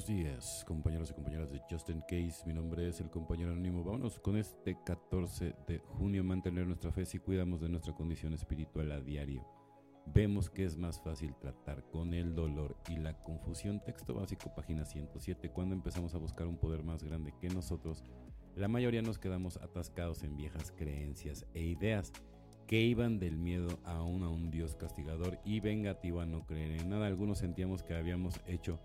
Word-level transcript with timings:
buenos 0.00 0.24
días, 0.24 0.64
compañeros 0.66 1.10
y 1.10 1.14
compañeras 1.14 1.52
de 1.52 1.60
Justin 1.68 2.00
Case. 2.00 2.46
Mi 2.46 2.54
nombre 2.54 2.88
es 2.88 3.00
el 3.00 3.10
compañero 3.10 3.52
anónimo. 3.52 3.84
Vámonos 3.84 4.18
con 4.18 4.38
este 4.38 4.78
14 4.82 5.54
de 5.66 5.78
junio, 5.78 6.24
mantener 6.24 6.66
nuestra 6.66 6.90
fe 6.90 7.04
si 7.04 7.18
cuidamos 7.18 7.60
de 7.60 7.68
nuestra 7.68 7.92
condición 7.92 8.32
espiritual 8.32 8.92
a 8.92 9.00
diario. 9.00 9.46
Vemos 10.06 10.48
que 10.48 10.64
es 10.64 10.78
más 10.78 11.02
fácil 11.02 11.34
tratar 11.38 11.84
con 11.90 12.14
el 12.14 12.34
dolor 12.34 12.78
y 12.88 12.96
la 12.96 13.12
confusión. 13.22 13.82
Texto 13.84 14.14
básico, 14.14 14.54
página 14.54 14.86
107. 14.86 15.50
Cuando 15.50 15.74
empezamos 15.74 16.14
a 16.14 16.18
buscar 16.18 16.46
un 16.46 16.56
poder 16.56 16.82
más 16.82 17.02
grande 17.02 17.34
que 17.38 17.50
nosotros, 17.50 18.02
la 18.56 18.68
mayoría 18.68 19.02
nos 19.02 19.18
quedamos 19.18 19.58
atascados 19.58 20.22
en 20.22 20.34
viejas 20.34 20.72
creencias 20.72 21.44
e 21.52 21.62
ideas 21.62 22.10
que 22.66 22.80
iban 22.80 23.18
del 23.18 23.36
miedo 23.36 23.78
aún 23.84 24.22
a 24.22 24.30
un 24.30 24.50
Dios 24.50 24.76
castigador 24.76 25.38
y 25.44 25.60
vengativo 25.60 26.20
a 26.20 26.26
no 26.26 26.46
creer 26.46 26.80
en 26.80 26.88
nada. 26.88 27.06
Algunos 27.06 27.38
sentíamos 27.38 27.82
que 27.82 27.94
habíamos 27.94 28.40
hecho 28.46 28.80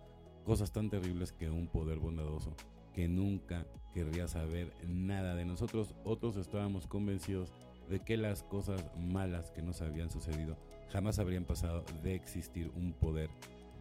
cosas 0.46 0.72
tan 0.72 0.90
terribles 0.90 1.34
que 1.34 1.50
un 1.50 1.68
poder 1.68 1.98
bondadoso 1.98 2.56
que 2.94 3.10
nunca 3.10 3.66
querría 3.94 4.28
saber 4.28 4.72
nada 4.88 5.36
de 5.36 5.44
nosotros. 5.46 5.94
Otros 6.06 6.38
estábamos 6.38 6.88
convencidos 6.88 7.52
de 7.90 8.00
que 8.00 8.16
las 8.16 8.44
cosas 8.44 8.84
malas 8.98 9.52
que 9.52 9.62
nos 9.62 9.82
habían 9.82 10.10
sucedido 10.10 10.58
jamás 10.90 11.20
habrían 11.20 11.44
pasado 11.44 11.84
de 12.04 12.16
existir 12.16 12.72
un 12.76 12.94
poder 12.94 13.30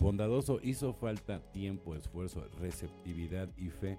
bondadoso. 0.01 0.59
Hizo 0.63 0.95
falta 0.95 1.41
tiempo, 1.53 1.95
esfuerzo, 1.95 2.49
receptividad 2.59 3.49
y 3.57 3.71
fe 3.71 3.99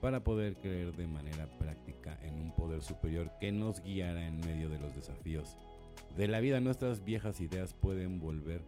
para 0.00 0.24
poder 0.24 0.56
creer 0.56 0.94
de 0.96 1.06
manera 1.06 1.46
práctica 1.58 2.18
en 2.22 2.34
un 2.34 2.54
poder 2.54 2.82
superior 2.82 3.30
que 3.40 3.52
nos 3.52 3.80
guiara 3.82 4.26
en 4.26 4.40
medio 4.40 4.68
de 4.68 4.78
los 4.78 4.94
desafíos 4.94 5.56
de 6.16 6.28
la 6.28 6.40
vida. 6.40 6.60
Nuestras 6.60 7.04
viejas 7.04 7.40
ideas 7.40 7.72
pueden 7.74 8.20
volver 8.20 8.62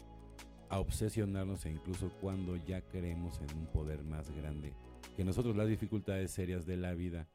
a 0.70 0.80
obsesionarnos 0.80 1.64
e 1.66 1.70
incluso 1.70 2.10
cuando 2.20 2.56
ya 2.56 2.80
creemos 2.82 3.40
en 3.40 3.56
un 3.56 3.66
poder 3.66 4.02
más 4.02 4.30
grande 4.30 4.74
que 5.16 5.24
nosotros 5.24 5.56
las 5.56 5.68
dificultades 5.68 6.30
serias 6.30 6.66
de 6.66 6.76
la 6.76 6.94
vida 6.94 7.28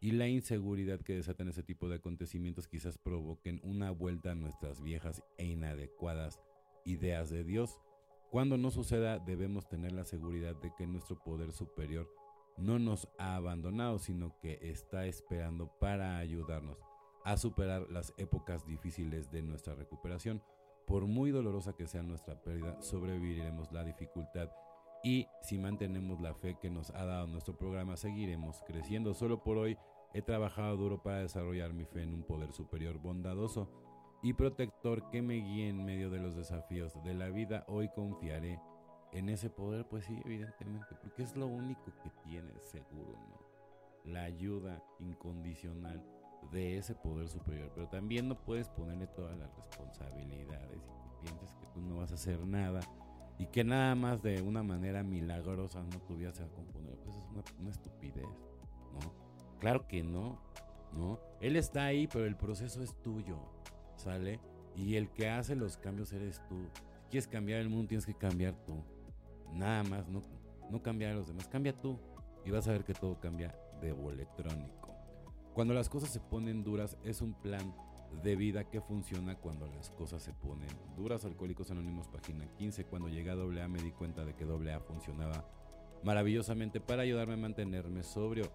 y 0.00 0.10
la 0.10 0.26
inseguridad 0.26 1.00
que 1.00 1.14
desatan 1.14 1.48
ese 1.48 1.62
tipo 1.62 1.88
de 1.88 1.96
acontecimientos 1.96 2.66
quizás 2.66 2.98
provoquen 2.98 3.60
una 3.62 3.92
vuelta 3.92 4.32
a 4.32 4.34
nuestras 4.34 4.82
viejas 4.82 5.22
e 5.38 5.44
inadecuadas 5.44 6.40
ideas 6.84 7.30
de 7.30 7.44
Dios. 7.44 7.78
Cuando 8.30 8.56
no 8.56 8.72
suceda 8.72 9.20
debemos 9.20 9.68
tener 9.68 9.92
la 9.92 10.04
seguridad 10.04 10.56
de 10.56 10.72
que 10.76 10.88
nuestro 10.88 11.22
poder 11.22 11.52
superior 11.52 12.12
no 12.56 12.80
nos 12.80 13.08
ha 13.18 13.36
abandonado, 13.36 14.00
sino 14.00 14.36
que 14.40 14.58
está 14.62 15.06
esperando 15.06 15.70
para 15.78 16.18
ayudarnos 16.18 16.78
a 17.24 17.36
superar 17.36 17.88
las 17.90 18.12
épocas 18.16 18.66
difíciles 18.66 19.30
de 19.30 19.42
nuestra 19.42 19.74
recuperación 19.76 20.42
por 20.86 21.06
muy 21.06 21.30
dolorosa 21.30 21.74
que 21.74 21.86
sea 21.86 22.02
nuestra 22.02 22.40
pérdida, 22.40 22.80
sobreviviremos 22.80 23.72
la 23.72 23.84
dificultad 23.84 24.50
y 25.02 25.26
si 25.40 25.58
mantenemos 25.58 26.20
la 26.20 26.34
fe 26.34 26.56
que 26.60 26.70
nos 26.70 26.90
ha 26.90 27.04
dado 27.04 27.26
nuestro 27.26 27.56
programa, 27.56 27.96
seguiremos 27.96 28.62
creciendo. 28.66 29.14
Solo 29.14 29.42
por 29.42 29.58
hoy 29.58 29.76
he 30.14 30.22
trabajado 30.22 30.76
duro 30.76 31.02
para 31.02 31.18
desarrollar 31.18 31.72
mi 31.72 31.84
fe 31.84 32.02
en 32.02 32.14
un 32.14 32.22
poder 32.22 32.52
superior 32.52 32.98
bondadoso 32.98 33.68
y 34.22 34.34
protector 34.34 35.10
que 35.10 35.20
me 35.20 35.34
guíe 35.34 35.68
en 35.68 35.84
medio 35.84 36.08
de 36.08 36.20
los 36.20 36.36
desafíos 36.36 37.02
de 37.02 37.14
la 37.14 37.30
vida. 37.30 37.64
Hoy 37.66 37.88
confiaré 37.88 38.60
en 39.12 39.28
ese 39.28 39.50
poder, 39.50 39.88
pues 39.88 40.04
sí, 40.04 40.20
evidentemente, 40.24 40.94
porque 41.00 41.24
es 41.24 41.36
lo 41.36 41.46
único 41.46 41.86
que 42.02 42.10
tiene 42.24 42.52
seguro, 42.60 43.18
¿no? 43.28 43.40
La 44.04 44.22
ayuda 44.22 44.82
incondicional 45.00 46.02
de 46.50 46.78
ese 46.78 46.94
poder 46.94 47.28
superior, 47.28 47.70
pero 47.74 47.88
también 47.88 48.28
no 48.28 48.34
puedes 48.36 48.68
ponerle 48.68 49.06
todas 49.06 49.38
las 49.38 49.54
responsabilidades 49.56 50.76
y 50.76 51.00
que 51.02 51.10
pienses 51.22 51.54
que 51.54 51.66
tú 51.74 51.80
no 51.80 51.98
vas 51.98 52.10
a 52.10 52.14
hacer 52.14 52.44
nada 52.46 52.80
y 53.38 53.46
que 53.46 53.64
nada 53.64 53.94
más 53.94 54.22
de 54.22 54.42
una 54.42 54.62
manera 54.62 55.02
milagrosa 55.02 55.82
no 55.82 55.98
tuviera 56.00 56.30
a 56.30 56.48
componer, 56.48 56.96
pues 56.98 57.16
es 57.16 57.24
una, 57.58 57.70
estupidez, 57.70 58.22
¿no? 58.22 59.12
Claro 59.58 59.86
que 59.88 60.02
no, 60.02 60.38
¿no? 60.92 61.18
Él 61.40 61.56
está 61.56 61.86
ahí, 61.86 62.06
pero 62.06 62.26
el 62.26 62.36
proceso 62.36 62.82
es 62.82 62.94
tuyo, 63.02 63.38
¿sale? 63.96 64.38
Y 64.76 64.96
el 64.96 65.10
que 65.10 65.28
hace 65.28 65.56
los 65.56 65.76
cambios 65.76 66.12
eres 66.12 66.40
tú. 66.48 66.68
Si 67.04 67.10
quieres 67.10 67.26
cambiar 67.26 67.60
el 67.60 67.68
mundo, 67.68 67.88
tienes 67.88 68.06
que 68.06 68.14
cambiar 68.14 68.54
tú. 68.64 68.82
Nada 69.52 69.82
más, 69.84 70.08
no, 70.08 70.22
no 70.70 70.82
cambiar 70.82 71.12
a 71.12 71.14
los 71.14 71.26
demás, 71.26 71.48
cambia 71.48 71.72
tú 71.72 71.98
y 72.44 72.50
vas 72.50 72.68
a 72.68 72.72
ver 72.72 72.84
que 72.84 72.94
todo 72.94 73.18
cambia 73.20 73.54
de 73.80 73.90
electrónico. 73.90 74.91
Cuando 75.54 75.74
las 75.74 75.90
cosas 75.90 76.08
se 76.08 76.18
ponen 76.18 76.64
duras 76.64 76.96
es 77.04 77.20
un 77.20 77.34
plan 77.34 77.74
de 78.22 78.36
vida 78.36 78.70
que 78.70 78.80
funciona 78.80 79.36
cuando 79.36 79.66
las 79.66 79.90
cosas 79.90 80.22
se 80.22 80.32
ponen 80.32 80.70
duras. 80.96 81.26
Alcohólicos 81.26 81.70
Anónimos, 81.70 82.08
página 82.08 82.46
15. 82.56 82.86
Cuando 82.86 83.10
llegué 83.10 83.30
a 83.30 83.34
AA 83.34 83.68
me 83.68 83.82
di 83.82 83.92
cuenta 83.92 84.24
de 84.24 84.34
que 84.34 84.44
AA 84.44 84.80
funcionaba 84.80 85.46
maravillosamente 86.02 86.80
para 86.80 87.02
ayudarme 87.02 87.34
a 87.34 87.36
mantenerme 87.36 88.02
sobrio, 88.02 88.50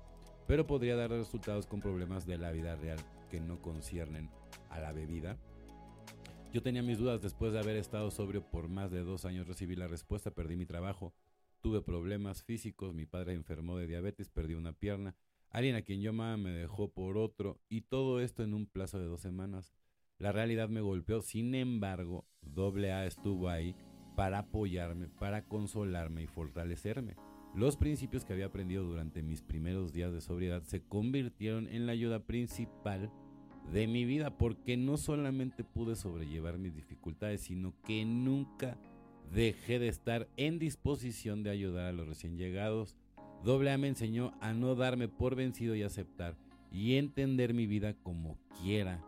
pero 0.48 0.66
podría 0.66 0.96
dar 0.96 1.12
resultados 1.12 1.68
con 1.68 1.82
problemas 1.82 2.26
de 2.26 2.40
la 2.40 2.52
vida 2.52 2.76
real 2.76 2.98
que 3.30 3.40
no 3.40 3.62
conciernen 3.62 4.32
a 4.72 4.80
la 4.80 4.92
bebida. 4.92 5.38
Yo 6.52 6.64
tenía 6.64 6.82
mis 6.82 6.98
dudas 6.98 7.22
después 7.22 7.54
de 7.54 7.60
haber 7.60 7.76
estado 7.76 8.10
sobrio 8.10 8.42
por 8.50 8.70
más 8.70 8.90
de 8.90 9.04
dos 9.04 9.24
años. 9.26 9.48
Recibí 9.48 9.76
la 9.76 9.88
respuesta, 9.88 10.32
perdí 10.32 10.56
mi 10.56 10.66
trabajo, 10.66 11.14
tuve 11.62 11.84
problemas 11.84 12.42
físicos, 12.42 12.96
mi 12.96 13.06
padre 13.06 13.34
enfermó 13.34 13.78
de 13.78 13.86
diabetes, 13.86 14.30
perdí 14.30 14.56
una 14.56 14.74
pierna 14.74 15.16
Alguien 15.50 15.76
a 15.76 15.82
quien 15.82 16.02
yo 16.02 16.12
amaba 16.12 16.38
me 16.38 16.52
dejó 16.52 16.90
por 16.90 17.18
otro 17.18 17.60
y 17.70 17.82
todo 17.82 18.20
esto 18.20 18.44
en 18.44 18.54
un 18.54 18.68
plazo 18.68 19.00
de 19.00 19.06
dos 19.06 19.22
semanas. 19.22 19.74
La 20.18 20.32
realidad 20.32 20.70
me 20.70 20.82
golpeó, 20.82 21.22
sin 21.22 21.54
embargo, 21.56 22.26
AA 22.44 23.06
estuvo 23.06 23.50
ahí 23.50 23.76
para 24.16 24.40
apoyarme, 24.40 25.10
para 25.10 25.44
consolarme 25.48 26.24
y 26.24 26.28
fortalecerme. 26.28 27.16
Los 27.56 27.78
principios 27.78 28.26
que 28.26 28.34
había 28.34 28.48
aprendido 28.48 28.84
durante 28.84 29.24
mis 29.24 29.42
primeros 29.42 29.94
días 29.94 30.12
de 30.12 30.22
sobriedad 30.22 30.64
se 30.64 30.82
convirtieron 30.82 31.68
en 31.68 31.86
la 31.86 31.92
ayuda 31.92 32.26
principal 32.26 33.12
de 33.72 33.88
mi 33.88 34.06
vida 34.06 34.38
porque 34.38 34.78
no 34.78 34.98
solamente 34.98 35.64
pude 35.64 35.96
sobrellevar 35.96 36.58
mis 36.58 36.76
dificultades, 36.76 37.42
sino 37.42 37.74
que 37.84 38.06
nunca 38.06 38.78
dejé 39.32 39.80
de 39.80 39.88
estar 39.88 40.28
en 40.38 40.60
disposición 40.60 41.44
de 41.44 41.50
ayudar 41.50 41.88
a 41.88 41.92
los 41.92 42.08
recién 42.08 42.38
llegados, 42.38 42.96
Doble 43.44 43.72
A 43.72 43.78
me 43.78 43.88
enseñó 43.88 44.34
a 44.42 44.54
no 44.54 44.76
darme 44.76 45.08
por 45.08 45.36
vencido 45.36 45.76
y 45.76 45.84
aceptar 45.84 46.36
y 46.72 46.96
entender 46.96 47.54
mi 47.54 47.66
vida 47.66 47.94
como 48.04 48.38
quiera 48.62 49.04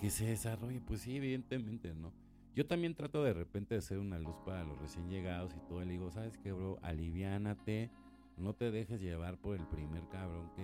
que 0.00 0.10
se 0.10 0.26
desarrolle. 0.26 0.80
Pues 0.80 1.00
sí, 1.00 1.16
evidentemente, 1.16 1.94
¿no? 1.94 2.12
Yo 2.54 2.66
también 2.66 2.94
trato 2.94 3.22
de 3.22 3.32
repente 3.32 3.76
de 3.76 3.82
ser 3.82 3.98
una 3.98 4.18
luz 4.18 4.34
para 4.44 4.64
los 4.64 4.78
recién 4.80 5.08
llegados 5.08 5.54
y 5.54 5.60
todo. 5.68 5.80
Le 5.80 5.92
digo, 5.92 6.10
¿sabes 6.10 6.36
qué, 6.38 6.52
bro? 6.52 6.78
Aliviánate. 6.82 7.90
No 8.36 8.54
te 8.54 8.70
dejes 8.70 9.00
llevar 9.00 9.38
por 9.38 9.56
el 9.56 9.66
primer 9.66 10.02
cabrón 10.08 10.50
que, 10.54 10.62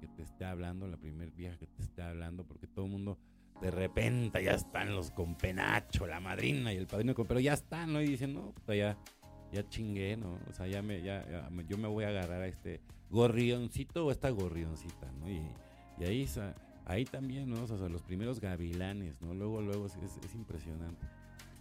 que, 0.00 0.06
te 0.08 0.22
esté 0.22 0.44
hablando, 0.44 0.86
la 0.86 0.96
primer 0.96 1.32
vieja 1.32 1.56
que 1.58 1.66
te 1.66 1.82
esté 1.82 2.02
hablando, 2.02 2.44
porque 2.44 2.68
todo 2.68 2.84
el 2.84 2.92
mundo 2.92 3.18
de 3.60 3.70
repente 3.70 4.42
ya 4.42 4.52
están 4.52 4.94
los 4.94 5.10
con 5.10 5.36
penacho, 5.36 6.06
la 6.06 6.20
madrina 6.20 6.72
y 6.72 6.76
el 6.76 6.86
padrino, 6.86 7.14
pero 7.14 7.40
ya 7.40 7.54
están, 7.54 7.92
¿no? 7.92 8.00
Y 8.00 8.06
dicen, 8.06 8.34
no, 8.34 8.52
puta, 8.52 8.74
ya 8.74 8.96
ya 9.52 9.68
chingué, 9.68 10.16
¿no? 10.16 10.38
O 10.48 10.52
sea, 10.52 10.66
ya 10.66 10.82
me, 10.82 11.02
ya, 11.02 11.48
yo 11.68 11.78
me 11.78 11.88
voy 11.88 12.04
a 12.04 12.08
agarrar 12.08 12.42
a 12.42 12.46
este 12.46 12.80
gorrioncito 13.10 14.06
o 14.06 14.10
esta 14.10 14.30
gorrioncita, 14.30 15.12
¿no? 15.20 15.30
Y, 15.30 15.42
ahí, 16.04 16.26
ahí 16.86 17.04
también, 17.04 17.50
¿no? 17.50 17.62
O 17.62 17.66
sea, 17.66 17.88
los 17.88 18.02
primeros 18.02 18.40
gavilanes, 18.40 19.20
¿no? 19.20 19.34
Luego, 19.34 19.60
luego 19.60 19.86
es, 19.86 20.34
impresionante. 20.34 21.06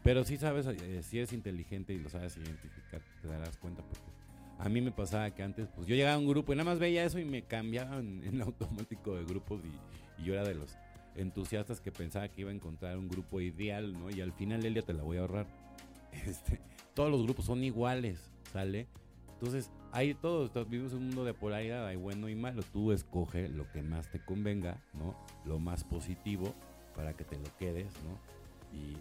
Pero 0.04 0.24
sí 0.24 0.38
sabes, 0.38 0.66
eh, 0.66 1.04
si 1.04 1.18
eres 1.18 1.34
inteligente 1.34 1.94
y 1.94 2.00
lo 2.00 2.10
sabes 2.10 2.38
identificar, 2.38 3.02
te 3.22 3.28
darás 3.28 3.58
cuenta 3.58 3.84
porque 3.84 4.02
a 4.58 4.70
mí 4.70 4.82
me 4.82 4.92
pasaba 4.92 5.30
que 5.32 5.44
antes, 5.44 5.68
pues 5.76 5.86
yo 5.86 5.96
llegaba 5.96 6.16
a 6.16 6.20
un 6.20 6.28
grupo 6.28 6.54
y 6.54 6.56
nada 6.56 6.70
más 6.70 6.80
veía 6.80 7.04
eso 7.04 7.20
y 7.20 7.26
me 7.26 7.44
cambiaba 7.44 7.98
en, 8.00 8.42
automático 8.42 9.16
de 9.16 9.26
grupos 9.26 9.62
y, 9.64 10.22
y, 10.22 10.26
yo 10.26 10.34
era 10.34 10.44
de 10.44 10.56
los 10.56 10.78
entusiastas 11.16 11.82
que 11.82 11.92
pensaba 11.92 12.30
que 12.30 12.42
iba 12.42 12.52
a 12.52 12.54
encontrar 12.54 12.98
un 12.98 13.10
grupo 13.10 13.42
ideal, 13.42 13.94
¿no? 13.94 14.10
Y 14.10 14.22
al 14.22 14.32
final 14.32 14.62
del 14.62 14.74
día 14.74 14.84
te 14.84 14.94
la 14.94 15.04
voy 15.04 15.18
a 15.18 15.22
ahorrar. 15.22 15.48
Este, 16.26 16.60
todos 16.94 17.10
los 17.10 17.24
grupos 17.24 17.46
son 17.46 17.64
iguales, 17.64 18.32
¿sale? 18.52 18.88
Entonces, 19.34 19.72
hay 19.92 20.14
todos, 20.14 20.52
vivimos 20.70 20.94
en 20.94 21.00
un 21.00 21.08
mundo 21.08 21.26
de 21.26 21.34
polaridad, 21.34 21.88
hay 21.88 21.96
bueno 21.96 22.30
y 22.30 22.36
malo. 22.36 22.62
Tú 22.72 22.92
escoge 22.92 23.50
lo 23.50 23.70
que 23.72 23.82
más 23.82 24.10
te 24.12 24.24
convenga, 24.24 24.82
¿no? 24.94 25.16
Lo 25.46 25.60
más 25.60 25.84
positivo 25.84 26.54
para 26.96 27.14
que 27.14 27.24
te 27.24 27.38
lo 27.38 27.56
quedes, 27.58 27.88
¿no? 28.04 28.20
Y, 28.78 28.94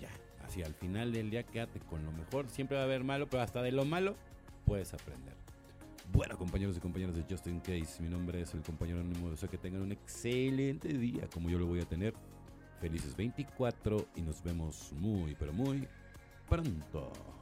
ya, 0.00 0.10
así 0.44 0.62
al 0.62 0.74
final 0.74 1.12
del 1.12 1.30
día 1.30 1.44
quédate 1.44 1.80
con 1.80 2.04
lo 2.04 2.12
mejor. 2.12 2.48
Siempre 2.48 2.76
va 2.76 2.82
a 2.82 2.86
haber 2.86 3.04
malo, 3.04 3.28
pero 3.28 3.42
hasta 3.42 3.62
de 3.62 3.72
lo 3.72 3.84
malo 3.84 4.16
puedes 4.66 4.92
aprender. 4.92 5.34
Bueno, 6.12 6.36
compañeros 6.36 6.76
y 6.76 6.80
compañeras 6.80 7.14
de 7.14 7.24
Justin 7.28 7.60
Case, 7.60 8.02
mi 8.02 8.08
nombre 8.08 8.42
es 8.42 8.52
el 8.52 8.62
compañero 8.62 9.00
anónimo. 9.00 9.30
Deseo 9.30 9.48
que 9.48 9.58
tengan 9.58 9.82
un 9.82 9.92
excelente 9.92 10.88
día 10.88 11.26
como 11.32 11.48
yo 11.48 11.58
lo 11.58 11.66
voy 11.66 11.80
a 11.80 11.88
tener. 11.88 12.14
Felices 12.80 13.16
24 13.16 14.08
y 14.16 14.22
nos 14.22 14.42
vemos 14.42 14.92
muy, 14.92 15.34
pero 15.36 15.52
muy 15.52 15.88
pronto. 16.48 17.33